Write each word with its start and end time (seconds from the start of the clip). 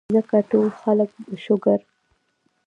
ځکه 0.15 0.37
ټول 0.51 0.67
خلک 0.81 1.09
د 1.29 1.31
شوګر، 1.43 1.79